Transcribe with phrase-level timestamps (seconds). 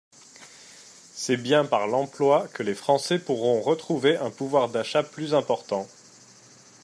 [1.13, 5.87] C’est bien par l’emploi que les Français pourront retrouver un pouvoir d’achat plus important.